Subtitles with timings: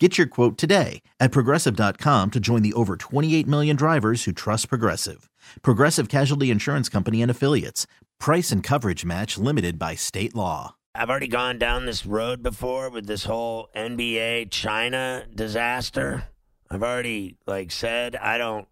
[0.00, 4.68] Get your quote today at progressive.com to join the over 28 million drivers who trust
[4.68, 5.30] Progressive.
[5.62, 7.86] Progressive Casualty Insurance Company and Affiliates.
[8.18, 10.74] Price and coverage match limited by state law.
[10.96, 16.24] I've already gone down this road before with this whole NBA China disaster.
[16.70, 18.66] I've already like said I don't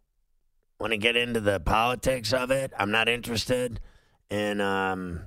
[0.81, 2.73] want to get into the politics of it.
[2.77, 3.79] I'm not interested
[4.29, 5.21] in um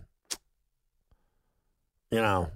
[2.11, 2.51] you know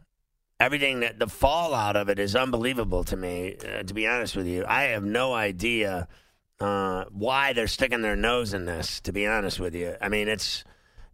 [0.59, 4.48] everything that the fallout of it is unbelievable to me uh, to be honest with
[4.48, 4.66] you.
[4.68, 6.08] I have no idea
[6.59, 9.95] uh, why they're sticking their nose in this to be honest with you.
[10.02, 10.63] I mean it's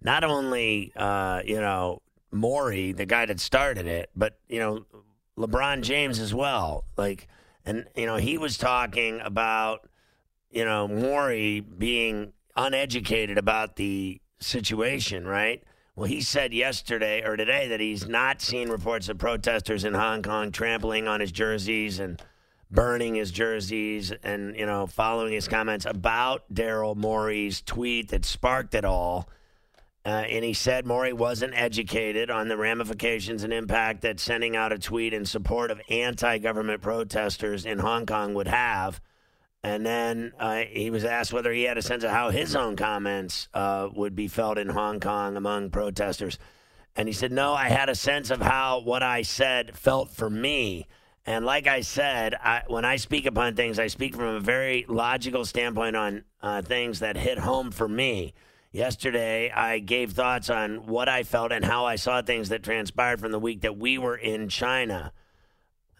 [0.01, 4.85] not only uh, you know Morey, the guy that started it, but you know
[5.37, 6.85] LeBron James as well.
[6.97, 7.27] Like
[7.65, 9.87] and you know he was talking about
[10.49, 15.63] you know Morey being uneducated about the situation, right?
[15.95, 20.23] Well, he said yesterday or today that he's not seen reports of protesters in Hong
[20.23, 22.21] Kong trampling on his jerseys and
[22.69, 28.75] burning his jerseys and, you know, following his comments about Daryl Morey's tweet that sparked
[28.75, 29.29] it all.
[30.05, 34.73] Uh, and he said Morey wasn't educated on the ramifications and impact that sending out
[34.73, 38.99] a tweet in support of anti government protesters in Hong Kong would have.
[39.65, 42.75] And then uh, he was asked whether he had a sense of how his own
[42.75, 46.37] comments uh, would be felt in Hong Kong among protesters.
[46.95, 50.29] And he said, No, I had a sense of how what I said felt for
[50.29, 50.85] me.
[51.25, 54.85] And like I said, I, when I speak upon things, I speak from a very
[54.87, 58.35] logical standpoint on uh, things that hit home for me.
[58.71, 63.19] Yesterday, I gave thoughts on what I felt and how I saw things that transpired
[63.19, 65.11] from the week that we were in China.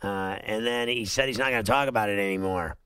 [0.04, 2.78] Uh, and then he said he's not going to talk about it anymore.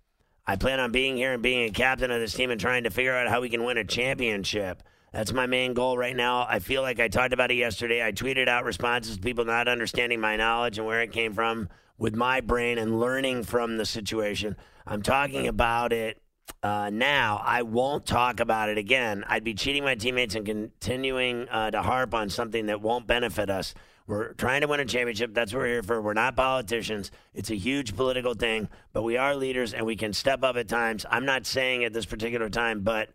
[0.49, 2.89] I plan on being here and being a captain of this team and trying to
[2.89, 4.81] figure out how we can win a championship.
[5.13, 6.47] That's my main goal right now.
[6.49, 8.03] I feel like I talked about it yesterday.
[8.03, 11.69] I tweeted out responses to people not understanding my knowledge and where it came from
[11.99, 14.55] with my brain and learning from the situation.
[14.87, 16.19] I'm talking about it
[16.63, 17.43] uh, now.
[17.45, 19.23] I won't talk about it again.
[19.27, 23.51] I'd be cheating my teammates and continuing uh, to harp on something that won't benefit
[23.51, 23.75] us.
[24.09, 25.35] We're trying to win a championship.
[25.35, 26.01] That's what we're here for.
[26.01, 27.11] We're not politicians.
[27.35, 30.67] It's a huge political thing, but we are leaders and we can step up at
[30.67, 31.05] times.
[31.07, 33.09] I'm not saying at this particular time, but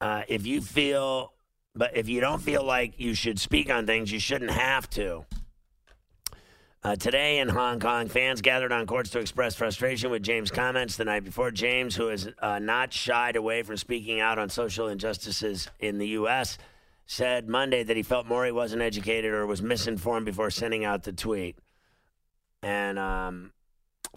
[0.00, 1.34] uh, if you feel,
[1.74, 5.26] but if you don't feel like you should speak on things, you shouldn't have to.
[6.82, 10.96] Uh, today in Hong Kong, fans gathered on courts to express frustration with James' comments
[10.96, 11.50] the night before.
[11.50, 16.08] James, who has uh, not shied away from speaking out on social injustices in the
[16.08, 16.56] U.S.,
[17.06, 21.12] said Monday that he felt Morey wasn't educated or was misinformed before sending out the
[21.12, 21.58] tweet.
[22.62, 23.52] And um,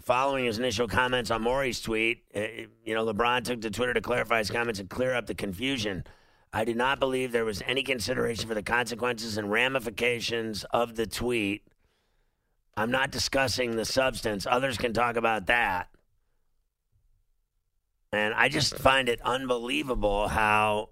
[0.02, 2.40] following his initial comments on Morey's tweet, uh,
[2.84, 6.04] you know, LeBron took to Twitter to clarify his comments and clear up the confusion.
[6.52, 11.06] I do not believe there was any consideration for the consequences and ramifications of the
[11.06, 11.66] tweet.
[12.76, 14.46] I'm not discussing the substance.
[14.46, 15.88] Others can talk about that.
[18.12, 20.90] And I just find it unbelievable how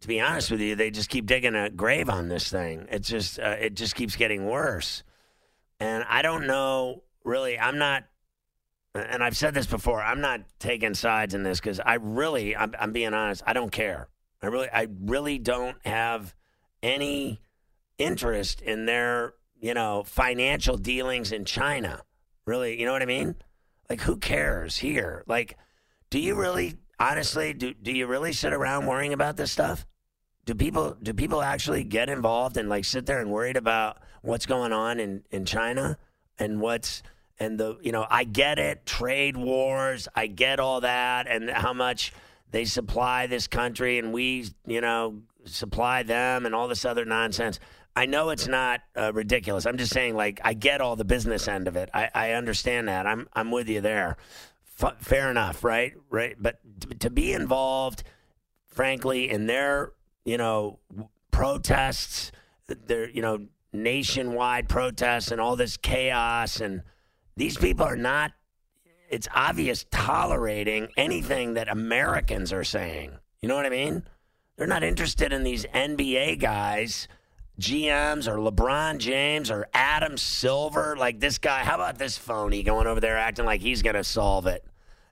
[0.00, 2.86] to be honest with you, they just keep digging a grave on this thing.
[2.90, 5.02] It just uh, it just keeps getting worse,
[5.80, 7.58] and I don't know really.
[7.58, 8.04] I'm not,
[8.94, 10.02] and I've said this before.
[10.02, 13.42] I'm not taking sides in this because I really, I'm, I'm being honest.
[13.46, 14.08] I don't care.
[14.42, 16.34] I really, I really don't have
[16.82, 17.40] any
[17.98, 22.02] interest in their, you know, financial dealings in China.
[22.46, 23.34] Really, you know what I mean?
[23.90, 25.24] Like, who cares here?
[25.26, 25.56] Like,
[26.10, 29.86] do you really honestly, do do you really sit around worrying about this stuff?
[30.44, 34.46] Do people do people actually get involved and like sit there and worried about what's
[34.46, 35.98] going on in in China
[36.38, 37.02] and what's
[37.38, 41.72] and the you know I get it trade wars I get all that and how
[41.72, 42.12] much
[42.50, 47.60] they supply this country and we you know supply them and all this other nonsense.
[47.96, 49.66] I know it's not uh, ridiculous.
[49.66, 51.90] I'm just saying, like, I get all the business end of it.
[51.92, 53.06] I, I understand that.
[53.06, 54.16] I'm I'm with you there.
[54.80, 55.94] F- fair enough, right?
[56.10, 56.36] Right.
[56.38, 58.02] But to, to be involved,
[58.68, 59.92] frankly, in their
[60.24, 60.78] you know
[61.30, 62.32] protests,
[62.66, 66.82] their you know nationwide protests and all this chaos, and
[67.36, 68.32] these people are not.
[69.10, 73.12] It's obvious tolerating anything that Americans are saying.
[73.40, 74.02] You know what I mean?
[74.56, 77.08] They're not interested in these NBA guys
[77.60, 80.96] GMs or LeBron James or Adam Silver.
[80.96, 84.04] Like this guy, how about this phony going over there acting like he's going to
[84.04, 84.64] solve it?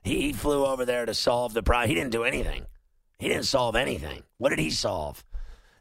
[0.03, 1.89] He flew over there to solve the problem.
[1.89, 2.65] He didn't do anything.
[3.19, 4.23] He didn't solve anything.
[4.37, 5.25] What did he solve?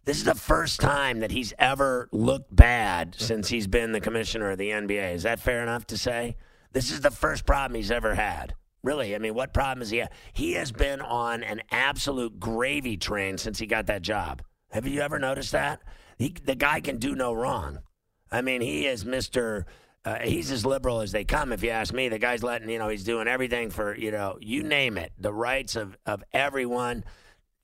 [0.05, 4.51] This is the first time that he's ever looked bad since he's been the commissioner
[4.51, 5.15] of the NBA.
[5.15, 6.37] Is that fair enough to say?
[6.73, 8.55] This is the first problem he's ever had.
[8.83, 9.99] Really, I mean, what problem is he?
[9.99, 10.13] Had?
[10.33, 14.43] He has been on an absolute gravy train since he got that job.
[14.71, 15.83] Have you ever noticed that?
[16.17, 17.81] He, the guy can do no wrong.
[18.31, 19.67] I mean, he is Mister.
[20.05, 22.09] Uh, he's as liberal as they come, if you ask me.
[22.09, 25.33] The guy's letting you know he's doing everything for you know you name it, the
[25.33, 27.05] rights of of everyone.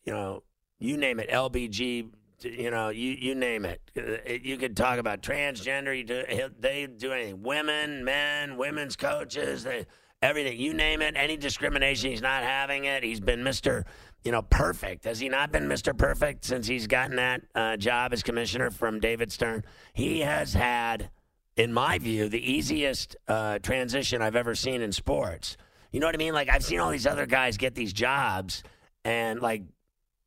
[0.04, 0.42] You know,
[0.78, 2.10] you name it, LBG.
[2.42, 3.80] You know, you you name it.
[3.96, 5.96] Uh, you could talk about transgender.
[5.96, 6.24] You do,
[6.58, 7.42] they do anything.
[7.42, 9.64] Women, men, women's coaches.
[9.64, 9.86] They,
[10.22, 10.58] everything.
[10.58, 13.02] You name it, any discrimination, he's not having it.
[13.02, 13.84] He's been Mr.
[14.24, 15.04] You know, perfect.
[15.04, 15.96] Has he not been Mr.
[15.96, 19.64] Perfect since he's gotten that uh, job as commissioner from David Stern?
[19.92, 21.10] He has had,
[21.56, 25.56] in my view, the easiest uh, transition I've ever seen in sports.
[25.90, 26.34] You know what I mean?
[26.34, 28.62] Like, I've seen all these other guys get these jobs,
[29.04, 29.64] and, like,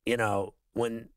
[0.06, 1.08] you know, when,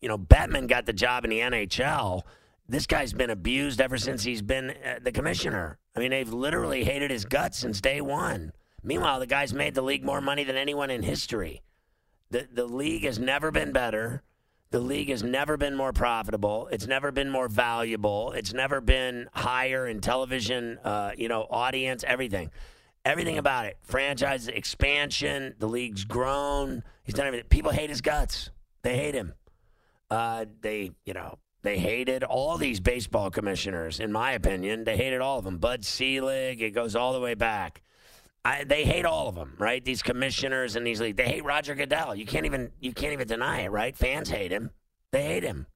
[0.00, 2.22] you know, Bettman got the job in the NHL,
[2.70, 5.78] this guy's been abused ever since he's been uh, the commissioner.
[5.96, 8.52] I mean, they've literally hated his guts since day one.
[8.82, 11.62] Meanwhile, the guy's made the league more money than anyone in history.
[12.30, 14.22] The, the league has never been better.
[14.70, 16.68] The league has never been more profitable.
[16.70, 18.30] It's never been more valuable.
[18.32, 22.50] It's never been higher in television, uh, you know, audience, everything.
[23.04, 23.78] Everything about it.
[23.82, 25.56] Franchise expansion.
[25.58, 26.84] The league's grown.
[27.02, 27.48] He's done everything.
[27.48, 28.50] People hate his guts.
[28.82, 29.34] They hate him.
[30.08, 34.84] Uh, they, you know, they hated all these baseball commissioners, in my opinion.
[34.84, 35.58] They hated all of them.
[35.58, 37.82] Bud Selig, it goes all the way back.
[38.44, 39.84] I, they hate all of them, right?
[39.84, 41.16] These commissioners and these leagues.
[41.16, 42.14] They hate Roger Goodell.
[42.14, 43.94] You can't even you can't even deny it, right?
[43.94, 44.70] Fans hate him.
[45.12, 45.66] They hate him.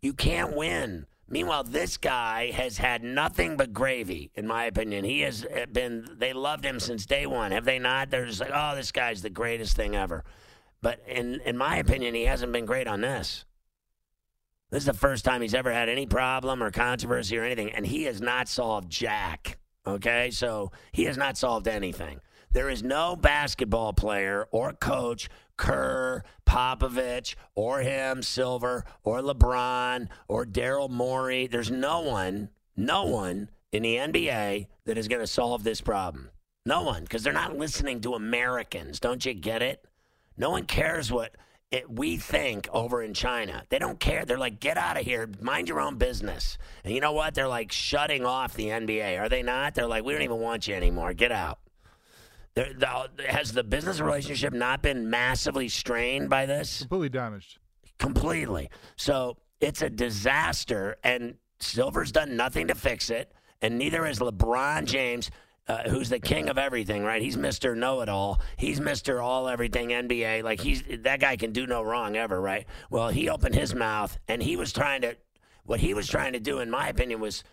[0.00, 1.06] You can't win.
[1.28, 5.04] Meanwhile, this guy has had nothing but gravy, in my opinion.
[5.04, 6.06] He has eh, been.
[6.16, 8.10] They loved him since day one, have they not?
[8.10, 10.24] They're just like, oh, this guy's the greatest thing ever.
[10.82, 13.44] But in in my opinion, he hasn't been great on this.
[14.70, 17.86] This is the first time he's ever had any problem or controversy or anything, and
[17.86, 19.58] he has not solved jack.
[19.86, 22.20] Okay, so he has not solved anything.
[22.50, 30.44] There is no basketball player or coach, Kerr, Popovich, or him, Silver, or LeBron, or
[30.44, 31.46] Daryl Morey.
[31.46, 36.30] There's no one, no one in the NBA that is going to solve this problem.
[36.66, 39.00] No one, because they're not listening to Americans.
[39.00, 39.86] Don't you get it?
[40.36, 41.34] No one cares what
[41.70, 43.62] it, we think over in China.
[43.68, 44.24] They don't care.
[44.24, 46.56] They're like, get out of here, mind your own business.
[46.84, 47.34] And you know what?
[47.34, 49.20] They're like shutting off the NBA.
[49.20, 49.74] Are they not?
[49.74, 51.12] They're like, we don't even want you anymore.
[51.12, 51.58] Get out.
[52.54, 56.80] The, has the business relationship not been massively strained by this?
[56.80, 57.58] Completely damaged.
[57.98, 58.70] Completely.
[58.96, 64.86] So it's a disaster, and Silver's done nothing to fix it, and neither has LeBron
[64.86, 65.30] James
[65.68, 67.20] uh, who's the king of everything, right?
[67.20, 67.76] He's Mr.
[67.76, 68.40] Know It All.
[68.56, 69.22] He's Mr.
[69.22, 70.42] All Everything NBA.
[70.42, 72.66] Like he's that guy can do no wrong ever, right?
[72.90, 75.16] Well, he opened his mouth and he was trying to
[75.64, 77.44] what he was trying to do in my opinion was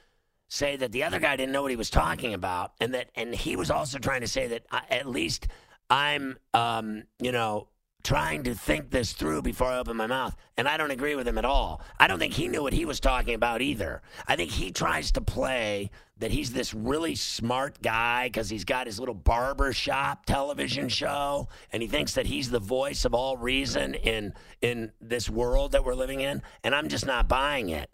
[0.47, 3.35] say that the other guy didn't know what he was talking about and that and
[3.35, 5.47] he was also trying to say that I, at least
[5.89, 7.67] I'm um, you know,
[8.05, 10.35] trying to think this through before I open my mouth.
[10.57, 11.81] And I don't agree with him at all.
[11.99, 14.03] I don't think he knew what he was talking about either.
[14.27, 18.85] I think he tries to play that he's this really smart guy because he's got
[18.85, 23.35] his little barber shop television show and he thinks that he's the voice of all
[23.35, 27.89] reason in in this world that we're living in and I'm just not buying it.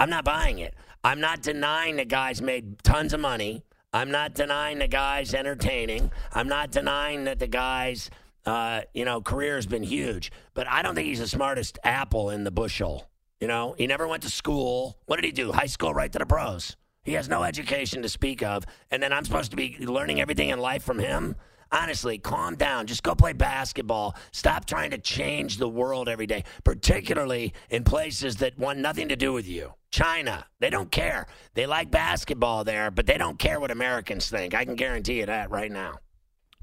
[0.00, 0.74] I'm not buying it.
[1.04, 3.62] I'm not denying the guy's made tons of money.
[3.92, 6.10] I'm not denying the guy's entertaining.
[6.32, 8.08] I'm not denying that the guy's
[8.46, 12.30] uh, you know, career has been huge, but I don't think he's the smartest apple
[12.30, 13.08] in the bushel.
[13.40, 14.98] You know, he never went to school.
[15.06, 15.52] What did he do?
[15.52, 16.76] High school, right to the pros.
[17.02, 20.50] He has no education to speak of, and then I'm supposed to be learning everything
[20.50, 21.36] in life from him.
[21.72, 22.86] Honestly, calm down.
[22.86, 24.16] Just go play basketball.
[24.32, 29.16] Stop trying to change the world every day, particularly in places that want nothing to
[29.16, 29.72] do with you.
[29.90, 31.26] China, they don't care.
[31.54, 34.52] They like basketball there, but they don't care what Americans think.
[34.52, 36.00] I can guarantee you that right now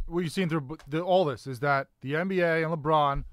[0.08, 3.24] what you've seen through the, all this is that the NBA and LeBron,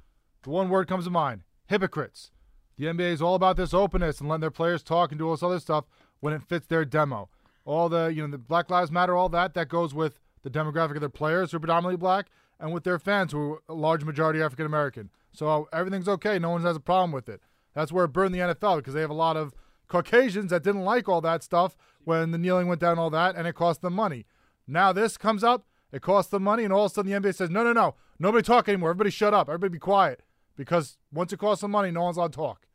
[0.43, 2.31] the one word comes to mind: hypocrites.
[2.77, 5.35] The NBA is all about this openness and letting their players talk and do all
[5.35, 5.85] this other stuff
[6.21, 7.29] when it fits their demo.
[7.65, 10.95] All the you know the Black Lives Matter, all that that goes with the demographic
[10.95, 12.27] of their players who are predominantly black
[12.61, 15.11] and with their fans who are a large majority African American.
[15.33, 16.39] So everything's okay.
[16.39, 17.41] No one has a problem with it.
[17.75, 19.55] That's where it burned the NFL because they have a lot of
[19.89, 23.47] Caucasians that didn't like all that stuff when the kneeling went down, all that, and
[23.47, 24.27] it cost them money.
[24.67, 27.37] Now this comes up, it costs them money, and all of a sudden the NBA
[27.37, 28.91] says, no, no, no, nobody talk anymore.
[28.91, 29.49] Everybody shut up.
[29.49, 30.25] Everybody be quiet.
[30.57, 32.67] Because once it costs them money, no one's to talk.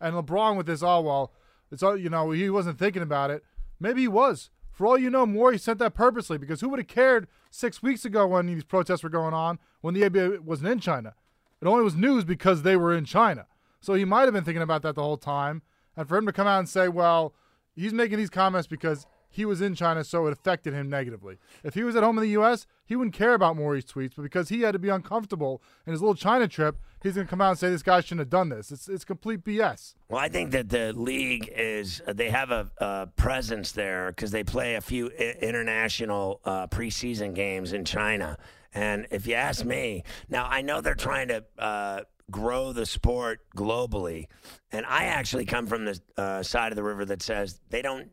[0.00, 1.32] And LeBron with this, oh, well,
[1.72, 3.42] it's all, you know, he wasn't thinking about it.
[3.80, 4.50] Maybe he was.
[4.70, 8.04] For all you know, Morey sent that purposely because who would have cared six weeks
[8.04, 11.16] ago when these protests were going on when the NBA wasn't in China?
[11.60, 13.46] It only was news because they were in China.
[13.80, 15.62] So he might have been thinking about that the whole time.
[15.96, 17.34] And for him to come out and say, well,
[17.74, 21.38] he's making these comments because he was in China, so it affected him negatively.
[21.62, 24.22] If he was at home in the U.S., he wouldn't care about Morey's tweets, but
[24.22, 27.40] because he had to be uncomfortable in his little China trip, he's going to come
[27.40, 28.72] out and say this guy shouldn't have done this.
[28.72, 29.94] It's it's complete BS.
[30.08, 34.44] Well, I think that the league is they have a, a presence there because they
[34.44, 38.38] play a few international uh, preseason games in China.
[38.72, 41.44] And if you ask me, now I know they're trying to.
[41.58, 44.26] Uh, grow the sport globally.
[44.70, 48.10] And I actually come from the uh, side of the river that says they don't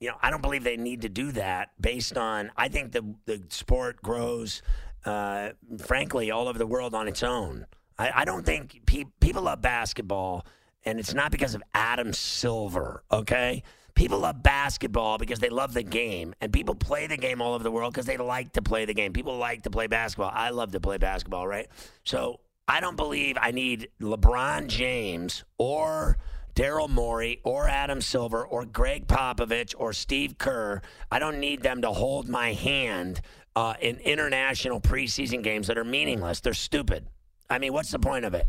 [0.00, 2.50] you know, I don't believe they need to do that based on.
[2.56, 4.62] I think the the sport grows,
[5.04, 5.50] uh,
[5.84, 7.66] frankly, all over the world on its own.
[7.98, 10.44] I, I don't think pe- people love basketball,
[10.84, 13.04] and it's not because of Adam Silver.
[13.10, 13.62] Okay,
[13.94, 17.64] people love basketball because they love the game, and people play the game all over
[17.64, 19.14] the world because they like to play the game.
[19.14, 20.30] People like to play basketball.
[20.32, 21.68] I love to play basketball, right?
[22.04, 26.18] So I don't believe I need LeBron James or
[26.56, 30.80] Daryl Morey or Adam Silver or Greg Popovich or Steve Kerr.
[31.10, 33.20] I don't need them to hold my hand
[33.54, 36.40] uh, in international preseason games that are meaningless.
[36.40, 37.06] They're stupid.
[37.50, 38.46] I mean, what's the point of it?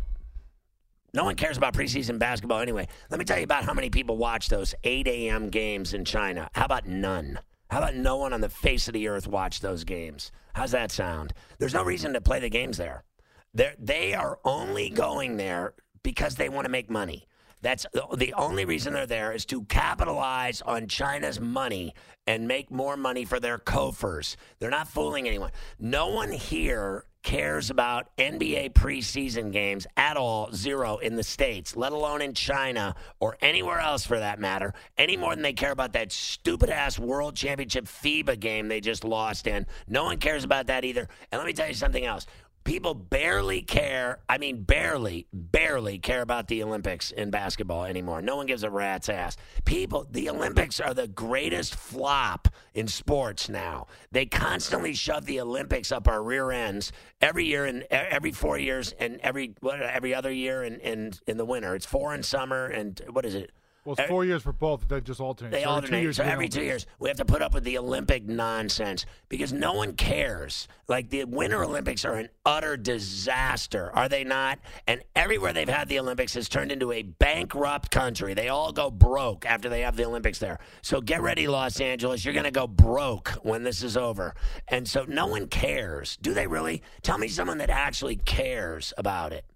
[1.12, 2.88] No one cares about preseason basketball anyway.
[3.10, 5.50] Let me tell you about how many people watch those 8 a.m.
[5.50, 6.48] games in China.
[6.54, 7.38] How about none?
[7.70, 10.32] How about no one on the face of the earth watch those games?
[10.54, 11.34] How's that sound?
[11.58, 13.04] There's no reason to play the games there.
[13.52, 17.27] They're, they are only going there because they want to make money.
[17.60, 21.94] That's the only reason they're there is to capitalize on China's money
[22.26, 24.36] and make more money for their coffers.
[24.58, 25.50] They're not fooling anyone.
[25.78, 31.92] No one here cares about NBA preseason games at all, zero in the States, let
[31.92, 35.92] alone in China or anywhere else for that matter, any more than they care about
[35.92, 39.66] that stupid ass World Championship FIBA game they just lost in.
[39.88, 41.08] No one cares about that either.
[41.32, 42.26] And let me tell you something else
[42.68, 44.18] people barely care.
[44.28, 48.20] I mean, barely, barely care about the Olympics in basketball anymore.
[48.20, 49.38] No one gives a rat's ass.
[49.64, 53.86] People, the Olympics are the greatest flop in sports now.
[54.12, 58.92] They constantly shove the Olympics up our rear ends every year and every four years
[58.98, 61.74] and every what, every other year in, in in the winter.
[61.74, 63.50] It's four in summer and what is it?
[63.88, 64.86] Well, it's eh, four years for both.
[64.86, 65.50] They just alternate.
[65.50, 66.00] They so alternate.
[66.00, 69.50] Every so every two years, we have to put up with the Olympic nonsense because
[69.50, 70.68] no one cares.
[70.88, 74.58] Like the Winter Olympics are an utter disaster, are they not?
[74.86, 78.34] And everywhere they've had the Olympics has turned into a bankrupt country.
[78.34, 80.58] They all go broke after they have the Olympics there.
[80.82, 82.26] So get ready, Los Angeles.
[82.26, 84.34] You're going to go broke when this is over.
[84.68, 86.18] And so no one cares.
[86.20, 86.82] Do they really?
[87.00, 89.46] Tell me someone that actually cares about it.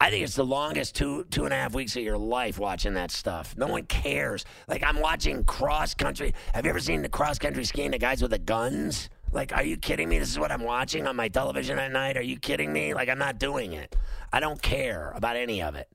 [0.00, 2.94] I think it's the longest two two and a half weeks of your life watching
[2.94, 3.56] that stuff.
[3.56, 4.44] No one cares.
[4.68, 6.34] Like I'm watching cross country.
[6.54, 7.90] Have you ever seen the cross country skiing?
[7.90, 9.10] The guys with the guns.
[9.32, 10.18] Like, are you kidding me?
[10.18, 12.16] This is what I'm watching on my television at night.
[12.16, 12.94] Are you kidding me?
[12.94, 13.94] Like, I'm not doing it.
[14.32, 15.88] I don't care about any of it.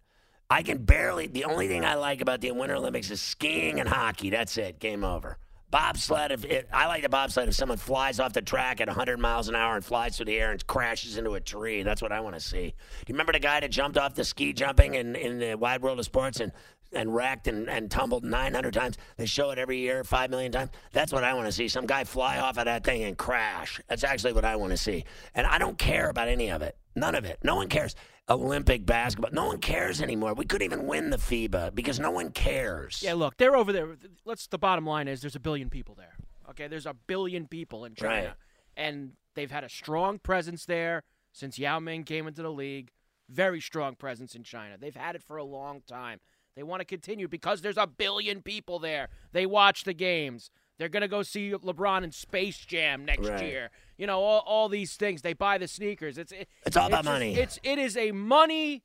[0.50, 1.28] I can barely.
[1.28, 4.30] The only thing I like about the Winter Olympics is skiing and hockey.
[4.30, 4.80] That's it.
[4.80, 5.40] Game over.
[5.74, 9.18] Bobsled, if it, I like the bobsled if someone flies off the track at 100
[9.18, 11.82] miles an hour and flies through the air and crashes into a tree.
[11.82, 12.68] That's what I want to see.
[12.68, 15.82] Do you remember the guy that jumped off the ski jumping in, in the wide
[15.82, 16.52] world of sports and,
[16.96, 18.98] and wrecked and, and tumbled 900 times?
[19.18, 20.72] They show it every year, 5 million times.
[20.92, 21.68] That's what I want to see.
[21.68, 23.80] Some guy fly off of that thing and crash.
[23.88, 25.06] That's actually what I want to see.
[25.36, 26.78] And I don't care about any of it.
[26.96, 27.40] None of it.
[27.44, 27.96] No one cares.
[28.30, 29.32] Olympic basketball.
[29.34, 30.34] No one cares anymore.
[30.34, 33.02] We couldn't even win the FIBA because no one cares.
[33.04, 33.98] Yeah, look, they're over there.
[34.26, 34.48] Let's.
[34.48, 36.14] The bottom line is there's a billion people there.
[36.50, 38.34] Okay, there's a billion people in China, Right.
[38.78, 42.92] and they've had a strong presence there since Yao Ming came into the league.
[43.30, 44.78] Very strong presence in China.
[44.80, 46.20] They've had it for a long time.
[46.56, 49.10] They want to continue because there's a billion people there.
[49.32, 50.52] They watch the games.
[50.80, 53.44] They're gonna go see LeBron in Space Jam next Right.
[53.46, 53.70] year.
[53.98, 55.22] You know all, all these things.
[55.22, 56.18] They buy the sneakers.
[56.18, 57.36] It's it, It's all about money.
[57.36, 58.84] It's it is a money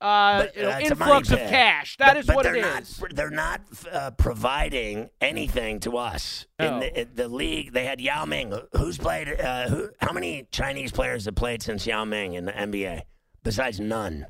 [0.00, 1.96] uh, But, uh, influx of cash.
[1.96, 3.02] That But- is but what it not, is.
[3.10, 6.74] They're not uh, providing anything to us No.
[6.74, 7.72] in, the, in the league.
[7.72, 8.52] They had Yao Ming.
[8.76, 9.28] Who's played?
[9.40, 13.02] Uh, who, how many Chinese players have played since Yao Ming in the NBA?
[13.44, 14.26] Besides none.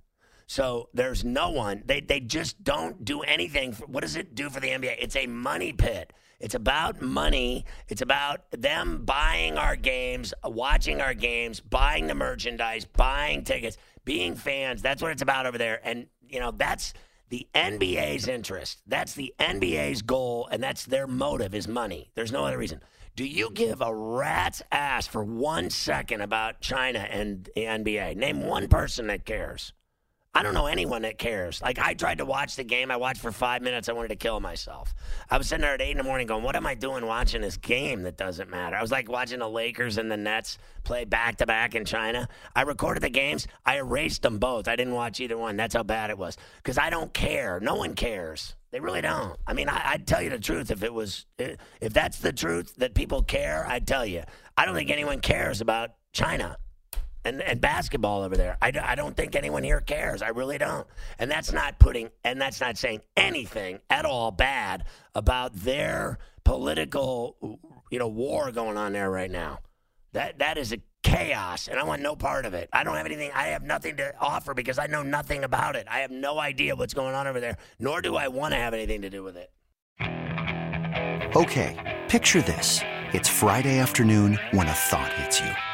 [0.46, 1.82] So there's no one.
[1.86, 3.72] They they just don't do anything.
[3.72, 4.96] For, what does it do for the NBA?
[4.98, 6.12] It's a money pit.
[6.40, 7.64] It's about money.
[7.88, 14.34] It's about them buying our games, watching our games, buying the merchandise, buying tickets, being
[14.34, 14.82] fans.
[14.82, 15.80] That's what it's about over there.
[15.82, 16.92] And you know that's
[17.30, 18.82] the NBA's interest.
[18.86, 22.10] That's the NBA's goal, and that's their motive is money.
[22.14, 22.80] There's no other reason.
[23.16, 28.16] Do you give a rat's ass for one second about China and the NBA?
[28.16, 29.72] Name one person that cares.
[30.36, 31.62] I don't know anyone that cares.
[31.62, 32.90] Like I tried to watch the game.
[32.90, 33.88] I watched for five minutes.
[33.88, 34.92] I wanted to kill myself.
[35.30, 37.40] I was sitting there at eight in the morning going, "What am I doing watching
[37.40, 41.04] this game that doesn't matter?" I was like watching the Lakers and the Nets play
[41.04, 42.28] back to back in China.
[42.56, 43.46] I recorded the games.
[43.64, 44.66] I erased them both.
[44.66, 45.56] I didn't watch either one.
[45.56, 46.36] That's how bad it was.
[46.56, 47.60] Because I don't care.
[47.60, 48.56] No one cares.
[48.72, 49.38] They really don't.
[49.46, 52.74] I mean, I, would tell you the truth if it was, if that's the truth
[52.78, 53.64] that people care.
[53.68, 54.24] I'd tell you.
[54.56, 56.56] I don't think anyone cares about China
[57.24, 58.56] and, and basketball over there.
[58.60, 60.22] I, I don't think anyone here cares.
[60.22, 60.86] I really don't.
[61.18, 67.58] And that's not putting, and that's not saying anything at all bad about their political,
[67.90, 69.60] you know, war going on there right now.
[70.12, 72.68] That that is a chaos, and I want no part of it.
[72.72, 73.32] I don't have anything.
[73.34, 75.86] I have nothing to offer because I know nothing about it.
[75.90, 78.74] I have no idea what's going on over there, nor do I want to have
[78.74, 79.50] anything to do with it.
[81.34, 82.80] Okay, picture this:
[83.12, 85.73] it's Friday afternoon when a thought hits you.